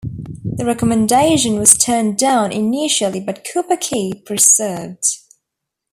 The 0.55 0.65
recommendation 0.65 1.59
was 1.59 1.77
turned 1.77 2.17
down 2.17 2.51
initially 2.51 3.19
but 3.19 3.45
Cooper-Key 3.53 4.23
persevered. 4.25 4.97